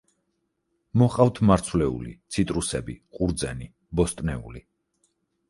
[1.01, 4.67] მოჰყავთ მარცვლეული, ციტრუსები, ყურძენი, ბოსტნეული.